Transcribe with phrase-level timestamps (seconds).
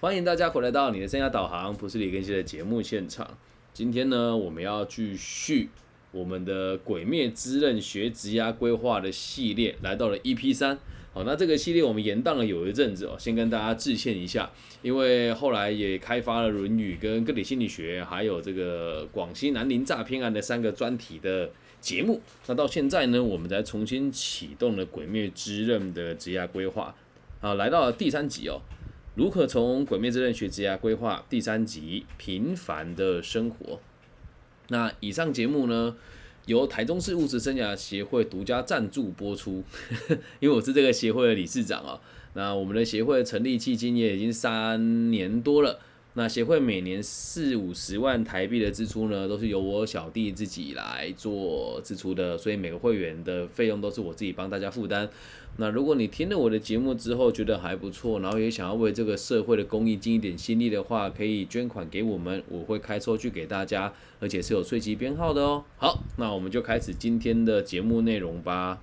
[0.00, 3.36] 欢迎大家回来到你的生涯导航，不是李根熙的节目现场。
[3.74, 5.68] 今天呢，我们要继续
[6.10, 10.78] 我们的《鬼灭之刃》学职涯规划的系列，来到了 EP 三。
[11.12, 14.50] 好，那这个系列我们延宕了有一阵子哦，先跟大家致歉一下，
[14.80, 21.50] 因为后来也开发了《论语》跟个体心理学，还有这个广西南宁诈骗案的三个专题的
[21.82, 22.22] 节目。
[22.46, 26.94] 那到现在呢，我们才重新启动了《鬼灭之刃》的职涯规划，
[27.42, 28.62] 啊，来到了第三集哦。
[29.16, 33.74] 如何从《鬼灭之刃》学职业规划第三集《平凡的生活》？
[34.68, 35.96] 那以上节目呢，
[36.46, 39.64] 由台中市物质生涯协会独家赞助播出，
[40.38, 42.00] 因为我是这个协会的理事长啊。
[42.34, 45.80] 那我们的协会成立迄今也已经三年多了。
[46.14, 55.08] 那协会每年四五十万台币的支出呢，都是由我小弟自己来做支出的，所以每个会员的费用都是我自己帮大家负担。
[55.56, 65.64] 那如果你听了我的节目之后觉得还不错，然后也想要为这个社会的公益尽一点心力的话，可以捐款给我们，我会开收据给大家，而且是有税籍编号的哦。
[65.76, 68.80] 好，那我们就开始今天的节目内容吧。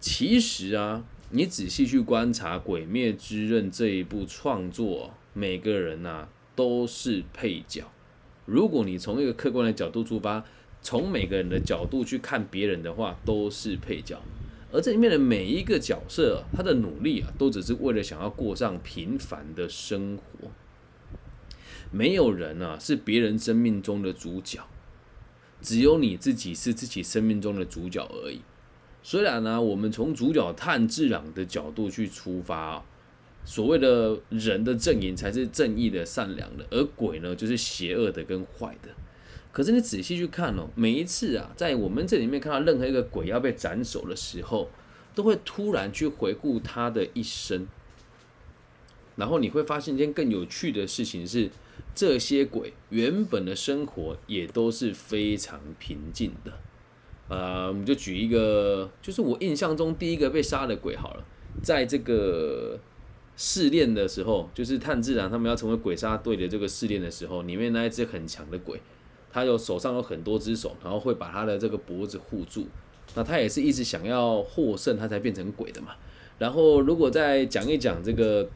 [0.00, 5.14] 其实啊，你仔细去观察《鬼灭之刃》这一部创作。
[5.40, 7.82] 每个人呐都是配角。
[8.44, 10.44] 如果你从一个客观的角度出发，
[10.82, 14.20] 从每个人的角度去看别人的话，都是配角。
[14.70, 20.50] 而这里面的每一个角色，他的努力啊，都只是为了想要过上平凡的生活。
[21.90, 24.60] 没有人啊是别人生命中的主角，
[25.62, 28.42] 只有你自己是自己生命中的主角而已。
[29.02, 32.84] 虽然呢，我们从主角炭治郎的角度去出发。
[33.44, 38.90] 所谓的人的阵营才是正义的、善良的，而鬼呢，就是邪恶的跟坏的。
[39.50, 44.70] 可是你仔细去看哦，每一次啊，在我们这里面看到任何一个鬼要被斩首的时候，
[45.14, 47.66] 都会突然去回顾他的一生，
[49.16, 51.50] 然后你会发现一件更有趣的事情是，
[51.94, 56.52] 这些鬼原本的生活也都是非常平静的。
[57.28, 61.24] 呃，我们就举一个，就是我印象中第一个被杀的鬼好了，
[61.62, 62.78] 在这个。
[63.42, 68.78] 试炼的时候，就是炭治郎他们要成为鬼杀队的这个试炼的时候，里面那一只很强的鬼，
[69.32, 72.66] 他有手上有很多只手，然后会把他的这个脖子护住。
[73.14, 75.92] 那他也是一直想要获胜，他才变成鬼的嘛。
[76.38, 78.46] 然后如果再讲一讲这个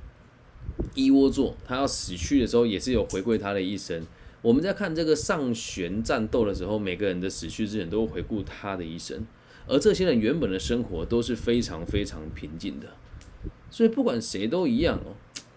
[0.95, 4.07] 一窝座，他要死去的时候，也是有回归他的一生。
[4.43, 9.27] 我们在看这个上旋战斗的时候，每个人的死去之前都会回顾他的一生，
[9.67, 12.89] 而这些人原本的生活都是非常非常平静的。
[13.75, 15.11] 所以不管谁都一样哦，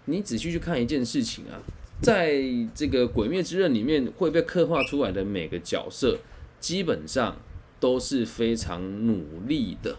[0.05, 1.61] 你仔细去看一件事情啊，
[2.01, 2.41] 在
[2.73, 6.17] 这个《鬼灭之刃》里面会被刻画出来的每个角色，
[6.59, 7.37] 基本上
[7.79, 9.95] 都是非常努力的。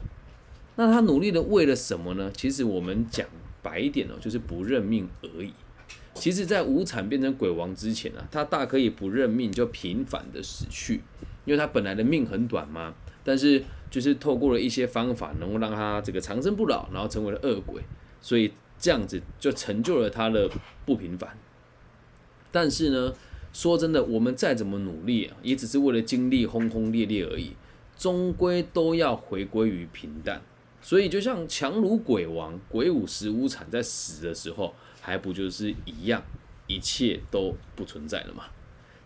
[0.74, 2.28] 那他努力的为了什么呢？
[2.36, 3.24] 其实我们讲
[3.62, 5.52] 白一点哦，就是不认命而已。
[6.14, 11.02] 其实，在无惨变成鬼王之前啊，他大可以不认命，就平凡的死去，
[11.44, 12.92] 因为他本来的命很短嘛。
[13.22, 17.80] 但是，就是透过了一些方法，能够让他这个长生不老，然后成为了恶鬼。
[18.20, 20.50] 所以这样子就成就了他的
[20.84, 21.36] 不平凡。
[22.50, 23.12] 但是呢，
[23.52, 27.52] 说真的，我们再怎么努力啊，也只是为了经历轰轰烈烈而已，
[27.96, 30.40] 终归都要回归于平淡。
[30.80, 36.22] 所以，就像强如鬼王、鬼舞十五惨在死的时候，还不就是一样，
[36.66, 38.44] 一切都不存在了嘛？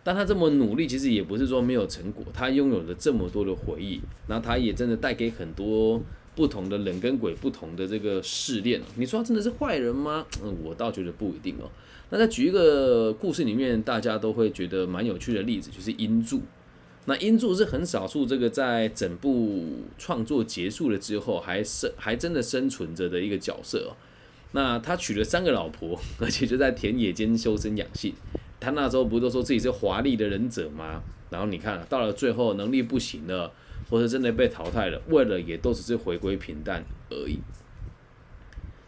[0.04, 6.00] 但他这么努力，其实也不是说没有成果，他拥有了这么多的回忆，那他也真的带给很多。
[6.34, 10.26] 不同的人跟鬼，不同的这个试炼你说他真的是坏人吗？
[10.42, 11.70] 嗯，我倒觉得不一定哦。
[12.10, 16.40] 那再举一个故事里面大家都会觉得蛮有趣的例子，就是英柱。
[17.04, 23.96] 那英柱是很少数这个在整部创作结束了之后还生还真的生存着的一个角色哦。
[24.52, 28.14] 那他娶了三个老婆， 而且就在田野间修身养性。
[28.60, 31.02] 他那时候不是都说自己是华丽的忍者吗？
[31.30, 33.52] 然后你看到了最后能力不行了。
[33.92, 37.38] 或者真的被淘汰了，为了也都只是回归平淡而已。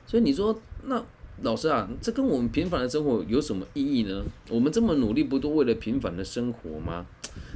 [0.07, 1.05] 所以你说，那
[1.43, 4.25] 老师啊，这跟我们平凡的生活有什么意义呢？
[4.49, 7.05] 我们这么努力，不都为了平凡的生活吗？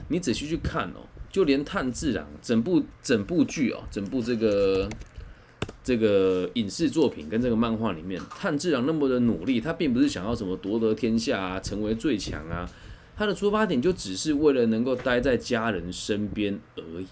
[0.08, 4.86] 你仔细去看哦，就连炭治郎整部整部剧哦，整部这个
[5.82, 12.68] 这个影视作品跟这个漫画里面，炭治郎那么的努力，他并不是想要什么夺得天下啊，成为最强啊，
[13.16, 17.06] 他的出发点就只是为了能够待在家人身边而已。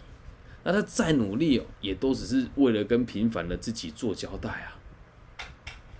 [0.66, 4.74] 那他再努力哦，也都只是为了跟平凡的自己做交代啊，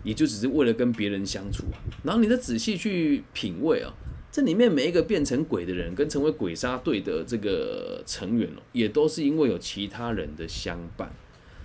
[0.02, 1.78] 也就只是为了跟别人相处啊。
[2.02, 3.94] 然后你再仔细去品味啊，
[4.32, 11.12] 这里面每一个变成鬼的人跟成为鬼杀队的这个成员哦，也都是因为有其他人的相伴，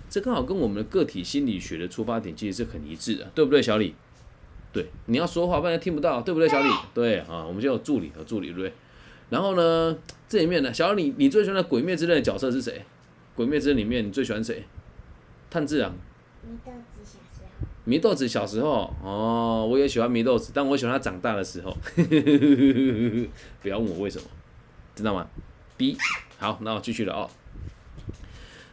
[0.08, 3.96] 这刚好跟我们的个体心理学的出发点其实是很一致的，对不对，小李？
[4.72, 6.68] 对，你要说话，不然听不到，对不对，小李？
[6.94, 8.72] 对啊，我们就有助理，和助理，对不对？
[9.28, 9.98] 然后呢，
[10.28, 12.78] 这里面呢，小李，你最喜欢的《鬼灭之刃》的角色是谁？
[13.34, 14.64] 《鬼灭之刃》里面你最喜欢谁？
[15.50, 15.94] 炭治郎。
[16.44, 21.76] 米豆子小时候，祢豆子小时候，哦，我也喜欢祢豆子，但我喜欢他长大的时候。
[23.62, 24.28] 不要问我为什么，
[24.94, 25.26] 知道吗
[25.76, 25.96] ？B，
[26.38, 27.30] 好，那我继续了哦。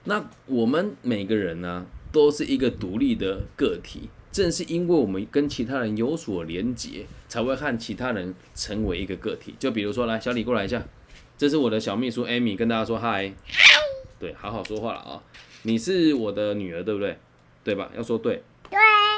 [0.06, 9.54] 那我们每个人呢，都是一个独立的个体，正是因为我们跟其他人有所连结，才会和其他人成为一个个体。
[9.60, 10.84] 就比如说，来，小李过来一下，
[11.38, 13.34] 这是我的小秘书 Amy，跟大家说嗨。
[14.20, 15.24] 对，好好说话了啊。
[15.64, 17.18] 你是我的女儿，对不对？
[17.64, 17.90] 对吧？
[17.96, 18.44] 要说对。
[18.70, 18.78] 对，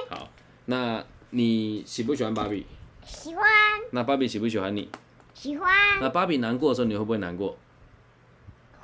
[0.10, 0.30] 好，
[0.66, 2.66] 那你喜不喜欢芭比？
[3.04, 3.44] 喜欢
[3.92, 4.88] 那芭比喜不喜欢你？
[5.34, 7.58] 喜欢那芭比难过的时候，你会不会难过？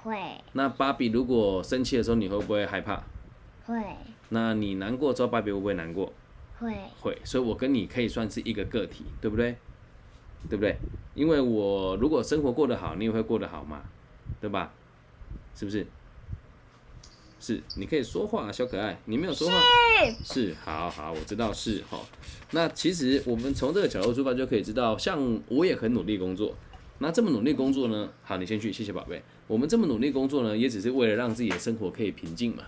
[0.04, 0.18] 会
[0.54, 3.04] 那芭比如果生气的时候，你会不会害怕？
[3.66, 3.82] 会
[4.30, 6.12] 那你难过之后，芭比会不会难过？
[6.60, 9.56] 会会，所以我跟你可以算是一个个体，对不对？
[10.50, 10.78] 对不对？
[11.16, 13.82] 因为我如果生活过得好，你也会过得好嘛，
[14.42, 14.72] 对吧？
[15.56, 15.86] 是不是？
[17.40, 19.54] 是，你可以说话，小可爱，你没有说话。
[20.24, 22.00] 是，好好，我知道是哈。
[22.52, 26.56] 那其实我们从这个角度出发就可以知道，像我也很努力工作。
[27.00, 28.10] 那这么努力工作呢？
[28.24, 29.22] 好，你先去，谢谢宝贝。
[29.46, 32.64] 我们这么努力工作呢，也只是为了让自己的生活可以平静嘛。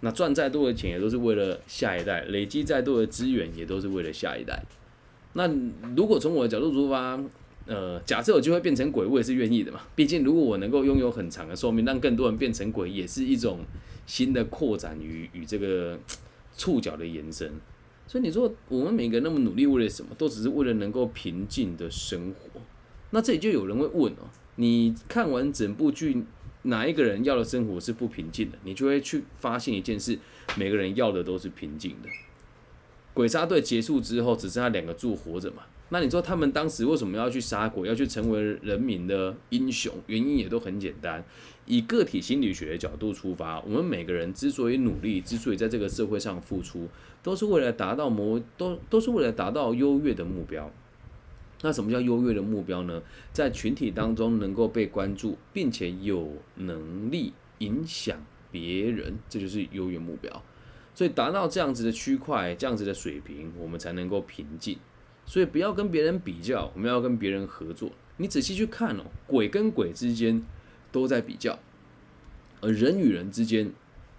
[0.00, 4.62] 那赚再多的钱也都是为了下一代，累积再多的资源也都是为了下一代。
[5.32, 5.50] 那
[5.96, 7.18] 如果从我的角度出发，
[7.66, 9.80] 呃，假设有机会变成鬼，我也是愿意的嘛。
[9.96, 13.60] 毕竟如果我能够拥有很长的寿命，让更多人变成鬼，也是一种
[14.06, 15.98] 新的扩展与与这个
[16.56, 17.52] 触角的延伸。
[18.06, 20.14] 所以你说我们每个人那么努力，为了什么？
[20.16, 22.60] 都只是为了能够平静的生活。
[23.10, 26.24] 那这里就有人会问哦，你看完整部剧，
[26.62, 28.58] 哪一个人要的生活是不平静的？
[28.64, 30.18] 你就会去发现一件事，
[30.56, 32.08] 每个人要的都是平静的。
[33.14, 35.62] 鬼杀队结束之后，只剩下两个柱活着嘛？
[35.90, 39.92] 那你说他们当时为什么要去杀鬼，要去成为人民的英雄？
[40.06, 41.22] 原因也都很简单，
[41.66, 46.88] 以个体心理学的角度出发，我们每个人之所以努力，之所以在这个社会上付出，
[47.22, 50.70] 都是为了达到某 都都是为了达到优越的目标。
[51.62, 53.00] 那什么叫优越的目标呢？
[53.32, 58.18] 在群体当中能够被关注，并且有能力影响
[58.50, 60.42] 别人，这就是优越目标。
[60.94, 64.78] 所以达到这样子的区块，这样子的水平，我们才能够平静。
[65.26, 67.90] 所以不要跟别人比较，我们要跟别人合作。
[68.18, 70.42] 你仔细去看哦，鬼跟鬼之间
[70.92, 71.58] 都在比较，
[72.60, 73.72] 而人与人之间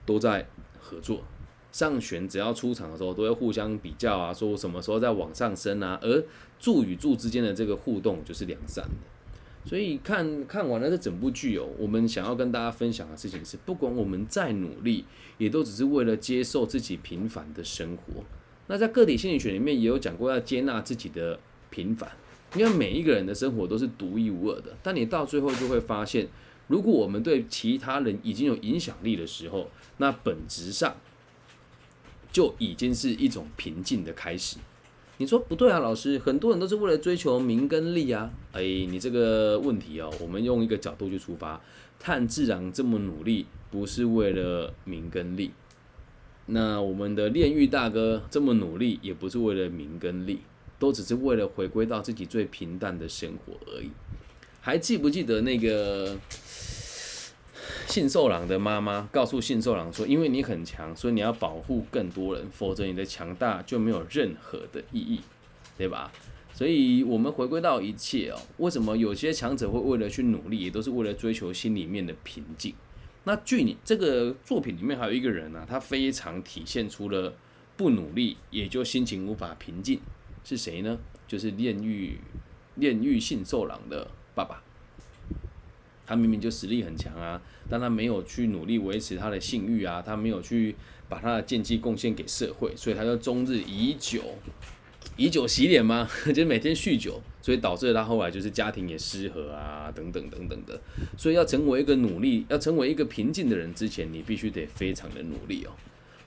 [0.06, 0.48] 都在
[0.80, 1.24] 合作。
[1.72, 6.00] 上旋只要出场的时候，都会互相比较啊，说什么时候在往上升啊。
[6.02, 6.24] 而
[6.60, 9.70] 柱与柱之间的这个互动就是两善的。
[9.70, 15.06] 所以看看完了这整部剧哦，我们想要跟大家分享的事情是，不管我们再努力，
[15.38, 18.24] 也都只是为了接受自己平凡的生活。
[18.68, 21.40] 那在个体心理学里面也有讲过，要接纳自己的
[21.70, 22.10] 平凡，
[22.56, 24.76] 因为每一个人的生活都是独一无二的。
[24.82, 26.28] 但你到最后就会发现，
[26.68, 30.96] 如果我们对其他人已经有影响力的时候，那本质上
[32.32, 34.58] 就已经是一种平静的开始。
[35.18, 38.30] 你说不对啊，老师，很多人都是为了追求名跟利啊。
[38.52, 41.62] 哎，你这个问题哦，我们用一个角度去出发，
[42.00, 45.52] 炭治郎这么努力，不是为了名跟利。
[46.48, 50.42] 那我们的炼狱大哥这么努力，也不是为了名跟利，
[50.78, 53.90] 都只是为了回归到自己最平淡的生活而已。
[54.62, 56.18] 还记不记得那个
[57.88, 65.22] 信受郎的妈妈告诉信受郎说：“因为你很强，所以你要保护更多人，否则你的强大就没有任何的意义，
[65.78, 66.12] 对吧？”
[66.54, 72.74] 所以，我们回归到一切哦，为什么有些强者会为了去努力，也都是为了追求心里面的平静？
[73.26, 77.34] 那剧里这个作品里面还有一个人呢，他非常体现出了
[77.76, 80.00] 不努力也就心情无法平静，
[80.44, 80.98] 是谁呢？
[81.28, 82.20] 就是炼狱
[82.76, 84.62] 炼狱信受郎的爸爸。
[86.08, 90.76] 他明明就实力很强啊，但他没有去努力维持他的信誉啊，他没有去
[91.10, 94.22] 把他的剑技贡献给社会，所以他就终日以酒
[95.18, 96.10] 以酒洗脸吗？
[96.28, 100.80] 就是每天酗酒，所以导致他后来就是家庭也失和啊，等等等等的。
[101.18, 105.72] 所以要成为一个努力，要成为一个平静的人之前，你必须得非常的努力哦。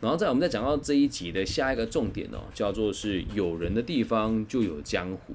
[0.00, 5.35] 然后在我们再讲到这一集的下一个重点哦，叫做是有人的地方就有江湖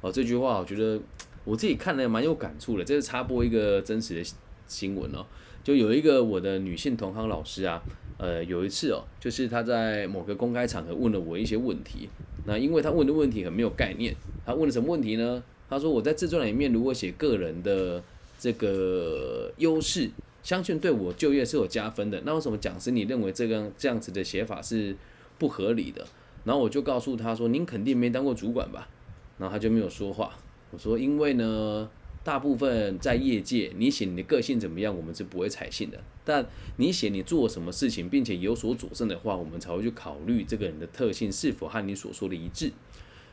[0.00, 0.10] 哦。
[0.10, 1.00] 这句话我觉得
[1.44, 2.84] 我自己看了蛮有感触的。
[2.84, 4.30] 这是插播一个真实的
[4.66, 5.26] 新闻哦，
[5.64, 7.82] 就有一个我的女性同行老师啊，
[8.18, 12.08] 呃，有一次哦，就是她在某个公开场合问了我一些问题。
[12.48, 15.42] 那因为他问的问题很没有概念，他问了什么问题呢？
[15.68, 18.02] 他说我在自传里面如果写个人的
[18.38, 20.10] 这个优势，
[20.42, 22.22] 相信对我就业是有加分的。
[22.24, 24.96] 那为什么讲师你认为这个这样子的写法是
[25.38, 26.06] 不合理的？
[26.44, 28.88] 然后我就告诉他说：“您肯定没当过主管吧？”
[29.36, 30.32] 然后他就没有说话。
[30.70, 31.90] 我说：“因为呢，
[32.28, 35.98] 大部分在业界，你写你的个性怎么样，我们是不会采信的。
[36.26, 36.44] 但
[36.76, 42.70] 你写你做什么事情，并且有所佐证的话，我们才会去考虑这个人的特性是否和你所说的一致。”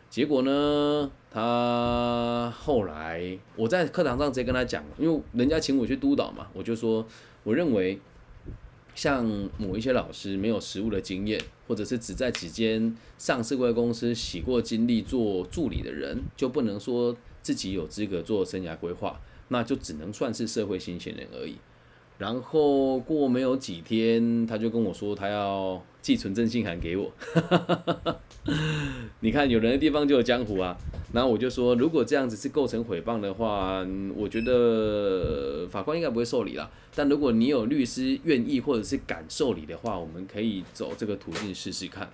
[0.10, 7.06] 结果呢，他后来我在课堂上直接跟他讲，因为人家请我去督导嘛，我就说，
[7.44, 8.00] 我认为
[8.94, 9.26] 像
[9.58, 11.38] 某一些老师没有实务的经验，
[11.68, 17.14] 或者是只在几间上市贵公司洗过经历做助理的人，就不能说
[17.46, 21.58] 自己有资格做生涯规划，那就只能算是社会新鲜人而已。
[22.18, 27.14] 然后过没有几天，他就跟我说他要寄存证信函给我。
[29.22, 30.76] 你看有人的地方就有江湖啊。
[31.14, 33.86] 然后我就说，如果这样子是构成诽谤的话，
[34.16, 36.68] 我觉得法官应该不会受理啦。
[36.96, 42.10] 但如果你有律师愿意或者是敢受理的话，我们可以走这个途径试试看。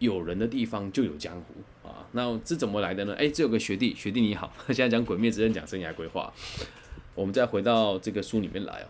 [0.00, 2.04] 有人的地方就有江湖啊。
[2.10, 3.14] 那这怎么来的呢？
[3.16, 6.32] 哎，这有个学弟，学弟你好， 现在讲鬼灭之刃，讲生涯规划。
[7.14, 8.86] 我们再回到这个书里面来哦。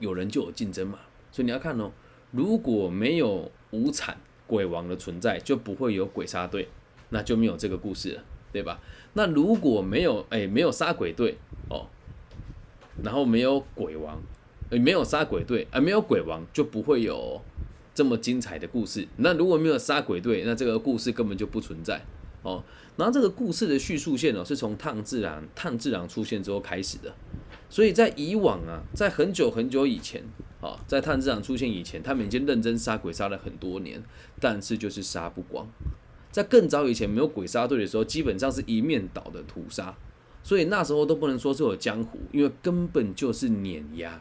[0.00, 0.98] 有人就有竞争嘛，
[1.30, 1.90] 所以你要看哦，
[2.32, 6.68] 如果没有无产鬼王的存在，就不会有鬼杀队，
[7.10, 8.80] 那就没有这个故事了，对吧？
[9.14, 11.38] 那如果没有哎没有杀鬼队
[11.70, 11.86] 哦，
[13.02, 14.20] 然后没有鬼王，
[14.70, 17.40] 哎没有杀鬼队，而没有鬼王，就不会有
[17.96, 19.08] 这么精彩的故事。
[19.16, 22.04] 那如果没有杀鬼队，那这个故事根本就不存在
[22.42, 22.62] 哦。
[22.98, 27.14] 然后这个故事的叙述线哦，是从炭治郎炭治郎出现之后开始的。
[27.70, 30.22] 所以在以往啊，在很久很久以前
[30.60, 34.04] 啊，在炭治郎出现以前，他们已经认真杀鬼杀了很多年，
[34.38, 35.66] 但是就是杀不光。
[36.30, 39.96] 在更早以前没有鬼杀队的时候，基本上是一面倒的屠杀，
[40.42, 44.20] 所以那时候都不能说是有江湖，因为根本就是碾压。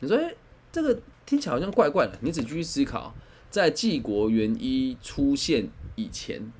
[0.00, 0.34] 你说，哎，
[0.70, 2.16] 这个听起来好像怪怪的。
[2.22, 3.14] 你只继续思考，
[3.50, 6.50] 在纪国元一出现以前，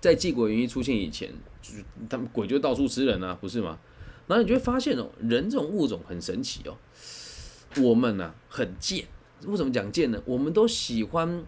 [0.00, 3.78] 在纪国元一出现以前，就是他们鬼就到处吃人啊，不是吗？
[4.28, 6.76] 然后你就会发现哦，人这种物种很神奇哦。
[7.82, 9.04] 我们呢很贱，
[9.46, 10.22] 为什么讲贱呢？
[10.24, 11.44] 我们都喜欢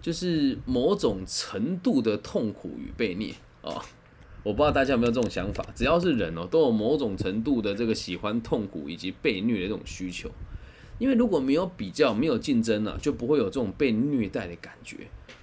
[0.00, 3.82] 就是某种程度的痛苦与被虐哦。
[4.42, 10.30] 我不知道大家有没有这种想法，只要是人哦，都有某种程度的这个喜欢痛苦以及被虐的这种需求。
[11.00, 14.98] 因为如果没有比较，没有竞争呢，就不会有这种被虐待的感觉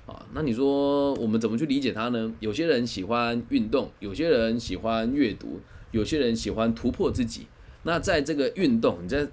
[0.05, 0.25] 啊。
[0.33, 2.33] 那你说我们怎么去理解它呢？
[2.39, 5.59] 有些人喜欢运动，有些人喜欢阅读。
[5.91, 7.47] 有些人喜欢突破自己，
[7.83, 9.25] 那在这个运动，你在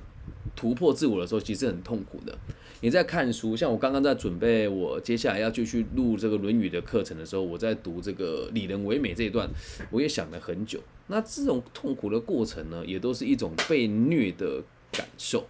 [0.54, 2.38] 突破自我的时候，其实很痛苦的。
[2.80, 9.50] 你在看书，像我刚刚在准备我接下来要继续录这个《论语》的课程的时候，我在读这个“礼人为美”这一段，
[9.90, 10.78] 我也想了很久。
[11.08, 14.62] 那这种痛苦的过程呢，也都是一种被虐的
[14.92, 15.44] 感受。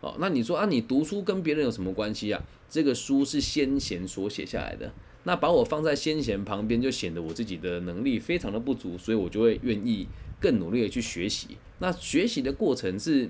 [0.00, 2.42] 哦，那你说啊，你读书跟别人有什么关系啊？
[2.68, 4.92] 这个书是先贤所写下来的。
[5.24, 10.06] 那把我放在先贤旁边，就显得我自己的能力非常的不足，所以我就会愿意
[10.40, 11.58] 更努力的去学习。
[11.78, 13.28] 那学习的过程是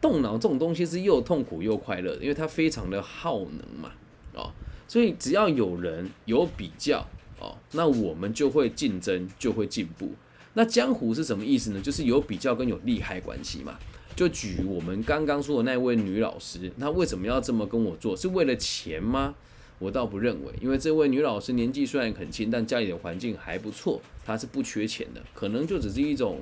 [0.00, 3.92] 动脑这种东西是又痛苦又快乐，因为它非常的耗能嘛，
[4.34, 4.50] 哦，
[4.88, 7.06] 所以只要有人有比较
[7.38, 10.10] 哦，那我们就会竞争，就会进步。
[10.54, 11.80] 那江湖是什么意思呢？
[11.80, 13.78] 就是有比较跟有利害关系嘛。
[14.16, 18.16] 就举我们刚刚说的那位女老师，她为什么要这么跟我做？
[18.16, 19.34] 是为了钱吗？
[19.78, 26.40] 我倒不认为，因为这位女老师年纪虽然很轻，但家里的环境还不错，她是不缺钱的，可能就只是一种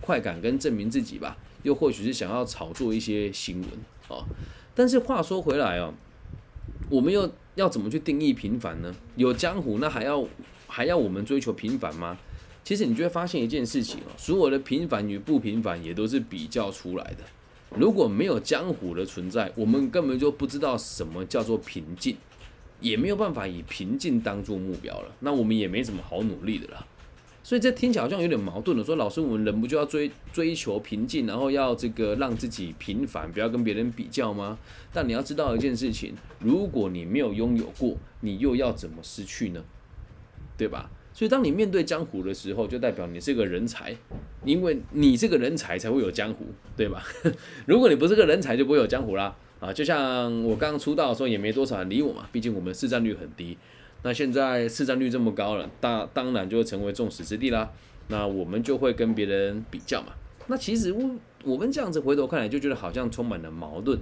[0.00, 3.70] 快感跟证明自己吧，又或许是想要炒作一些新闻
[4.08, 4.24] 啊。
[4.74, 5.92] 但是话说回来哦，
[6.88, 8.94] 我们又要怎么去定义平凡呢？
[9.16, 10.26] 有江湖，那还要
[10.66, 12.16] 还要我们追求平凡吗？
[12.64, 17.24] 其实你就会发现一件事情哦，所有的平凡与不平凡也都是比较出来的。
[17.76, 22.16] 如果没有江湖的存在，我们根本就不知道什么叫做平静。
[22.80, 26.84] 也没有办法以平静当做目标了，那我们也没什么好努力的了。
[27.44, 28.82] 所以这听起来好像有点矛盾了。
[28.82, 34.58] 说老师，我们人不就要追追求平静，然后要这个让自己平凡，不要跟别人比较吗？
[34.92, 39.62] 但你要知道一件事情，如果你没有拥有过，你又要怎么失去呢？
[40.58, 40.90] 对吧？
[41.14, 43.94] 所以当你面对江湖的时候，就代表你是个人才，
[44.44, 47.04] 因为你这个人才才会有江湖，对吧？
[47.66, 49.36] 如果你不是个人才，就不会有江湖啦。
[49.60, 53.56] 啊，就像我刚刚出道的时候，也没多少人理我嘛，毕竟我们市占率很低。
[54.02, 57.70] 那现在市占率这么高了，当当然就会成为众矢之的啦。
[58.08, 60.14] 那我们就会跟别人比较嘛。
[60.48, 61.10] 那其实我
[61.44, 64.00] 我们这样子回头看来，就觉得好像充满了矛盾。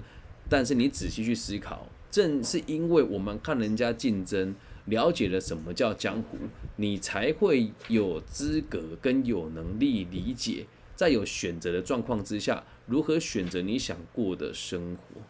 [0.49, 4.55] 但是你仔细去思考，正是因为我们看人家竞争，
[4.90, 6.37] 了解了什么叫江湖，
[6.76, 15.23] 你才会有资格跟有能力理解，在有选择的状况之下，如何选择你想过的生活。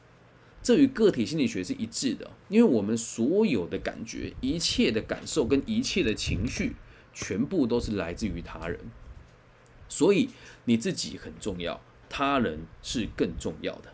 [0.63, 6.75] 这与个体心理学是一致的，因为我们所有的感觉、一切的感受跟一切的情绪，
[7.15, 8.79] 全部都是来自于他人。
[9.89, 10.29] 所以
[10.65, 13.93] 你自己很重要，他人是更重要的。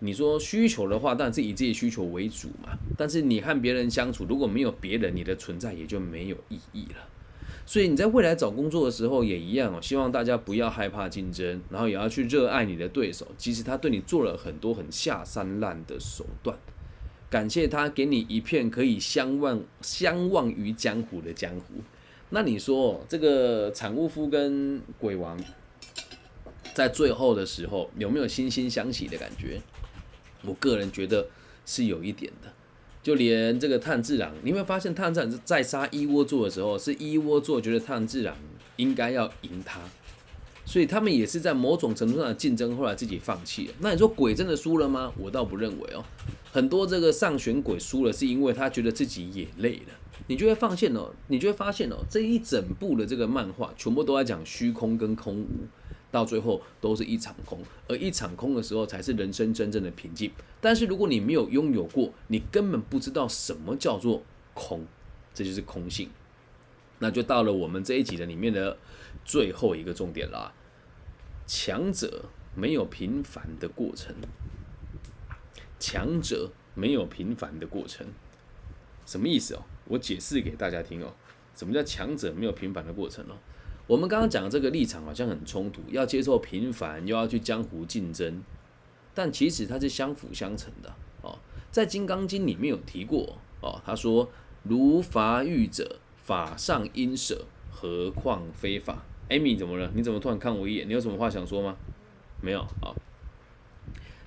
[0.00, 2.76] 你说需求的话，当然是以自己需求为主嘛。
[2.98, 7.08] 但是你和别人相处，如果没有别人，你的存在也就没有意义了。
[7.64, 9.80] 所以你在未来找工作的时候也一样哦。
[9.80, 16.56] 希望大家不要害怕竞争，然后也要去热爱你的对手，即使他对你做了很多很下三滥的手段，
[17.28, 21.74] 感谢他给你一片可以相望相忘于江湖的江湖。
[22.30, 25.38] 那你说这个产物夫跟鬼王
[26.74, 29.60] 在最后的时候有没有惺惺相惜的感觉？
[30.46, 31.26] 我个人觉得
[31.64, 32.52] 是有一点的，
[33.02, 38.36] 就连这个炭治郎，你有没有发现炭治郎在杀一窝座的时候，是一窝座觉得炭治郎
[38.76, 39.80] 应该要赢他，
[40.64, 43.74] 所以他们也是在某种程度上的竞争，后来自己放弃了。
[43.80, 45.12] 那你说鬼真的输了吗？
[45.18, 46.04] 我倒不认为哦，
[46.50, 49.94] 很多这个上选鬼输了，是因为他觉得自己也累了。
[50.28, 55.68] 你就会发现哦，你就会发现哦，这一整部的这个漫画全部都在讲虚空跟空无。
[56.16, 60.30] 到最后都是一场空，而一场空的时候才是人生真正的平静。
[60.62, 64.22] 但是如果你没有拥有过，你根本不知道什么叫做
[64.54, 64.86] 空，
[65.34, 66.08] 这就是空性。
[67.00, 68.78] 那就到了我们这一集的里面的
[69.26, 70.54] 最后一个重点啦：
[71.46, 74.14] 强者没有平凡的过程，
[75.78, 78.06] 强者没有平凡的过程，
[79.04, 79.62] 什么意思哦？
[79.84, 81.12] 我解释给大家听哦。
[81.54, 83.36] 什么叫强者没有平凡的过程哦？
[83.86, 88.42] 我们刚刚讲这个立场好像很冲突，要接受平凡，又要去江湖竞争，
[89.14, 91.38] 但其实它是相辅相成的哦。
[91.70, 94.28] 在《金刚经》里面有提过哦，他说
[94.64, 99.90] ：“如法欲者，法上应舍，何况非法。”艾米怎么了？
[99.94, 100.88] 你怎么突然看我一眼？
[100.88, 101.76] 你有什么话想说吗？
[102.40, 102.90] 没有啊。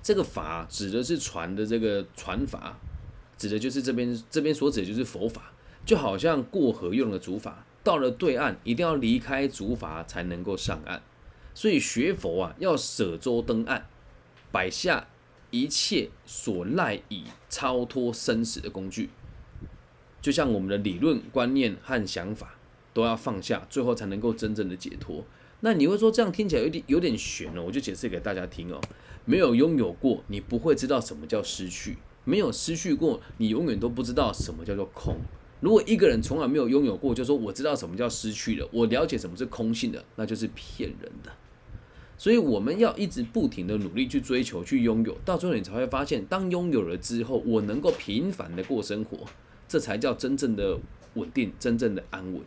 [0.02, 2.78] 这个法指的是传的这个传法，
[3.36, 5.52] 指的就是这边这边所指的就是佛法，
[5.84, 7.52] 就好像过河用的竹筏。
[7.82, 11.02] 到了对岸，一定要离开竹筏才能够上岸。
[11.54, 13.86] 所以学佛啊，要舍舟登岸，
[14.52, 15.08] 摆下
[15.50, 19.10] 一切所赖以超脱生死的工具。
[20.20, 22.54] 就像我们的理论观念和想法
[22.92, 25.24] 都要放下，最后才能够真正的解脱。
[25.60, 28.80] 那你会说这样听起来有点有点悬哦，我就解释给大家听哦。
[29.24, 35.16] 没有拥有过，你不会知道什么叫失去；没有失去过，你永远都不知道什么叫做空。
[35.60, 41.30] 如果一个人从来没有拥有过，就说我知道什么叫失去了，我了解什么是空性的，那就是骗人的。
[42.16, 49.18] 所以我们要一直不停的努力去追求、去拥有，到最后你才会发现，当拥有了之后，我能够平凡的过生活，
[49.68, 50.78] 这才叫真正的
[51.14, 52.42] 稳定、真正的安稳。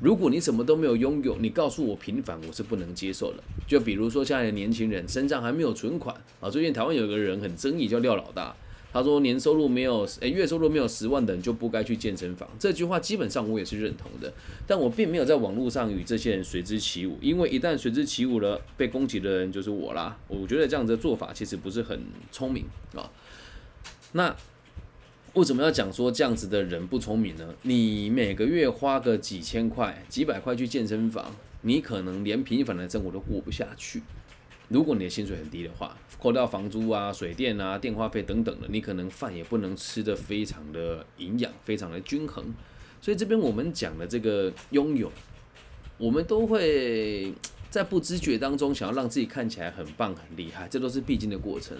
[0.00, 3.42] 如果你什么都没有拥有，你告诉我平凡，我是不能接受的。
[3.66, 8.54] 就比如说现在的年轻人身上还没有存款啊，最近台湾有个人很争议，叫廖老大。
[8.94, 14.32] 他说：“年收入没有，诶，月收入没有十万的人就不该去健身房。”这句话基本上我也是认同的，
[14.68, 20.16] 但我并没有在网络上与这些人随之起舞，因为一旦随之起舞了，被攻击的人就是我啦。
[20.28, 23.10] 我觉得这样子的做法其实不是很聪明啊。
[24.12, 24.32] 那
[25.32, 27.52] 为什么要讲说这样子的人不聪明呢？
[27.62, 34.00] 你每个月花个几千块、几百块去健身房，你可能连平凡的生活都过不下去。
[34.68, 42.54] 如果你的薪水很低的话，扣掉房租啊、水电啊、电话费等等的，你可能饭也不能吃得非常的营养、非常的均衡。
[43.00, 45.12] 所以这边我们讲的这个拥有，
[45.98, 47.32] 我们都会
[47.68, 51.76] 在不知觉当中想要让自己看起来很棒、很厉害，这都是必经的过程。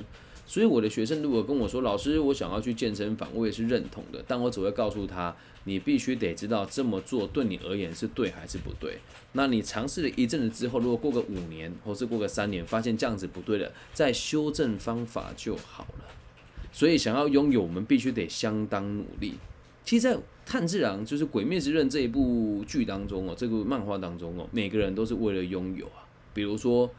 [0.46, 8.98] 所以我的学生如果跟我说，老师，我想要去健身房，我也是认同的，但我只会告诉他，你必须得知道这么做对你而言是对还是不对。
[9.33, 16.04] 那你尝试了一阵子之后，如果过个五年或是过个三年，发现这样子不对了，再修正方法就好了。
[16.70, 19.35] 所以想要拥有，我们必须得相当努力。
[19.83, 26.04] 其实，在炭治郎就是《鬼灭之刃》这一部剧当中哦，这个漫画当中哦，每个人都是为了拥有啊。
[26.35, 26.90] 比如说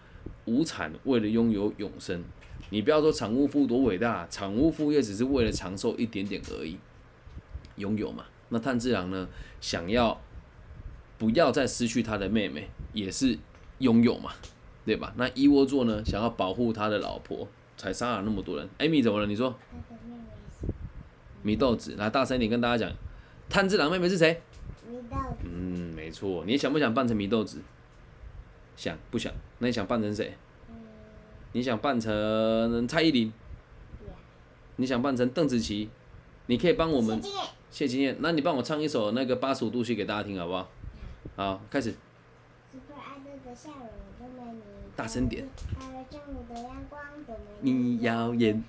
[0.45, 2.23] 无惨为了拥有永生。
[2.69, 6.77] 你不要说产物富多伟大，产物富也只是为了长寿一点点而已，
[7.75, 8.25] 拥有嘛。
[8.49, 9.27] 那炭治郎呢，
[9.61, 10.19] 想要
[11.17, 13.37] 不要再失去他的妹妹，也是
[13.79, 14.31] 拥有嘛，
[14.85, 15.13] 对吧？
[15.17, 17.47] 那伊窝座呢，想要保护他的老婆，
[17.77, 18.69] 才杀了那么多人。
[18.77, 19.25] 艾米怎么了？
[19.25, 19.55] 你说？
[21.41, 22.97] 米豆子，来大声一点跟大家讲，
[23.47, 24.41] 炭治郎妹妹是谁？
[24.89, 25.45] 米豆子。
[25.45, 26.43] 嗯，没错。
[26.45, 27.61] 你想不想扮成米豆子？
[28.75, 29.31] 想，不想？
[29.59, 30.35] 那你想扮成谁？
[31.55, 33.31] 你想扮成蔡依林？
[34.75, 35.87] 你想扮成邓紫棋？
[36.47, 37.21] 你可以帮我们
[37.71, 40.69] 谢金燕，那你帮我唱一首那个八十五度 C 给大家听好不好？
[41.37, 41.95] 好，开始。
[44.97, 45.47] 大声点。
[47.61, 48.61] 你耀眼。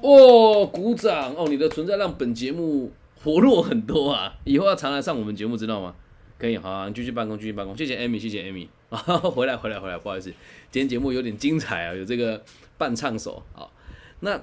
[0.00, 1.46] 哦，鼓掌哦！
[1.50, 5.94] 你的存在让本节目活络很多啊，以后要常来上我们节目，知道吗？
[6.40, 7.76] 可以，好、啊，你继续办公，继续办公。
[7.76, 8.66] 谢谢 Amy，谢谢 Amy。
[8.88, 8.96] 啊，
[9.28, 10.30] 回来，回来，回来，不好意思，
[10.70, 12.42] 今天节目有点精彩啊，有这个
[12.78, 13.68] 伴唱手啊。
[14.20, 14.40] 那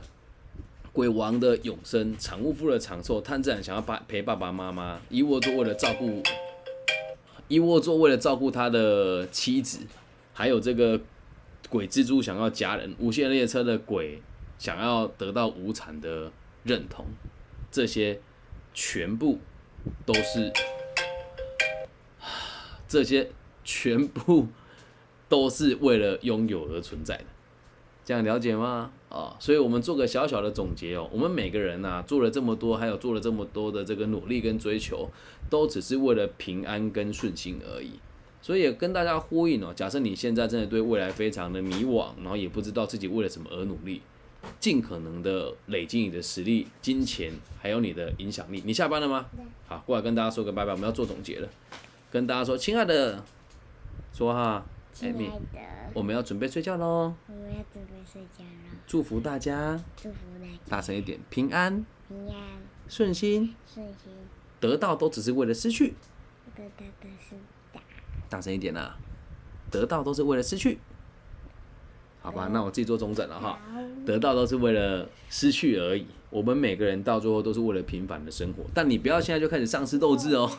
[0.93, 6.21] 鬼王的永生，产物夫的长寿，炭治郎想要爸陪爸爸妈妈，伊沃作为了照顾，
[7.47, 9.79] 伊沃作为了照顾他的妻子，
[10.33, 11.01] 还有这个
[11.67, 14.21] 鬼蜘蛛想要家人，无限列车的鬼
[14.59, 16.31] 想要得到无产的
[16.63, 17.07] 认同，
[17.71, 18.19] 这些
[18.75, 19.39] 全部
[20.05, 20.53] 都是，
[22.87, 23.29] 这些
[23.63, 24.47] 全部
[25.27, 27.25] 都是为了拥有而存在的。
[28.05, 28.89] 这样了解吗？
[29.09, 31.09] 啊，所以我们做个小小的总结哦。
[31.11, 35.09] 我们每个人呐、做了这么多，还有做了这么多的这个努力跟追求，
[35.49, 37.99] 都只是为了平安跟顺心而已。
[38.41, 44.01] 所以也跟大家呼应哦，假设你现在真的对未来非常的迷惘，然后也不知道自己为了什么而努力，
[44.57, 48.63] 尽可能的累积你的实力、金钱，还有你的影响力。
[48.65, 49.25] 你下班了吗？
[49.67, 51.49] 好，过来跟大家说个拜拜，我们要做总结了。
[52.17, 53.23] 跟大家说，亲爱的，
[54.11, 55.59] 说哈，亲爱 Amy，的，
[55.93, 57.13] 我们要准备睡觉喽。
[57.27, 62.35] 我们要准备睡觉了，祝福大家，祝福大家大声一点，平安平安
[62.87, 64.11] 顺心，顺心，
[64.59, 65.93] 得到都只是为了失去。
[66.55, 67.35] 得到都是
[67.71, 67.79] 大。
[68.27, 68.97] 大声一点啦、
[69.69, 70.79] 得到都是为了失去。
[72.23, 73.59] 好吧，那我自己做中整了哈。
[74.07, 76.07] 得到都是为了失去而已。
[76.31, 80.49] 我们每个人到最后都是为了平凡的生活，但你不要现在就开始丧失斗志哦。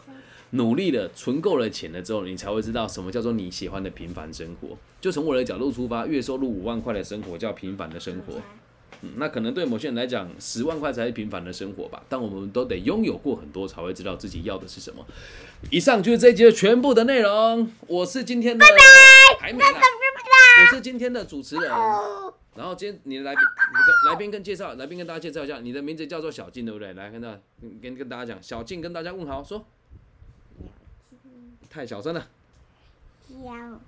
[0.50, 4.76] 努力的，存够了钱了之后，你才会知道什么叫做你喜欢的平凡生活。
[5.00, 8.34] 就从我的角度出发，月收入五万块的生活叫平凡的生活。
[9.02, 12.02] 嗯，那可能对某些人来讲，十万块才是平凡的生活吧。
[12.08, 15.06] 但我们都得拥有过很多，才会知道自己要的是什么。
[15.70, 17.70] 以上就是这一集的全部的内容。
[17.87, 18.64] 我是今天的，
[19.38, 19.80] 还没啦，
[20.62, 21.70] 我是今天的主持人。
[22.56, 26.92] 然后今天你的来宾，你跟来宾跟介绍，来宾跟大家介绍一下，你的名字叫做小静，对不对？
[26.94, 27.40] 来跟大家
[27.80, 29.64] 跟跟大家讲，小静跟大家问好，说
[31.70, 32.28] 太小声了。
[33.44, 33.81] 要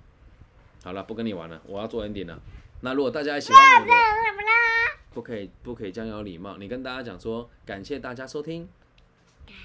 [0.83, 2.39] 好了，不跟你玩了，我要做 ending 了。
[2.81, 3.87] 那如果大家喜欢我？
[5.13, 8.67] 不可以不可以这样要有礼貌，你跟大家讲说，感谢大家收听，
[9.45, 9.55] 感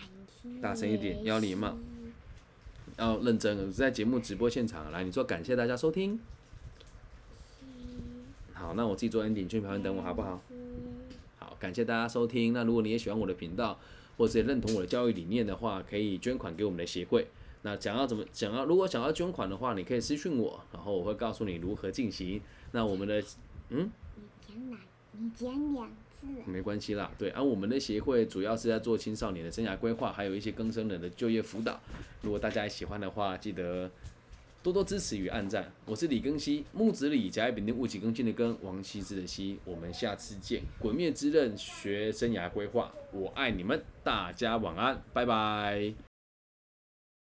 [0.43, 1.77] 谢大声一点要礼貌
[2.99, 6.19] 要认真，在节目直播现场来，你说感谢大家收听。
[8.53, 10.43] 好，那我自己做 ending，去旁边等我好不好？
[11.39, 12.53] 好，感谢大家收听。
[12.53, 13.79] 那如果你也喜欢我的频道，
[14.19, 17.29] 或者也认同我的教育理念的话，可以捐款给我们的协会。
[17.67, 22.41] 那想要怎么想要，如果想要捐款的话，你可以私信我，然后我会告诉你如何进行。
[22.71, 23.21] 那我们的
[23.71, 24.79] 嗯，你讲哪？
[25.11, 26.47] 你讲两次啊。
[26.47, 31.81] 没关系啦，对，而、我们的协会主要是在做青少年的生涯规划，还有一些更生人的就业辅导。
[32.23, 33.91] 如果大家喜欢的话，记得
[34.63, 35.73] 多多支持与按赞。
[35.87, 39.59] 我是李庚希，木子李，甲乙丙丁戊己庚辛的庚，王羲之的羲。
[39.65, 46.06] 我们下次见，鬼灭之刃学生涯规划，我爱你们，大家晚安，拜拜。